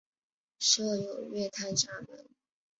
[0.57, 2.27] 设有月台闸门。